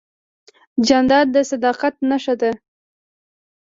جانداد 0.87 1.27
د 1.35 1.35
صداقت 1.51 1.93
نښه 2.09 2.35
ده. 2.41 2.51